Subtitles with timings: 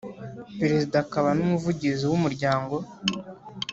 [0.59, 2.75] Perezida akaba n umuvugizi w umuryango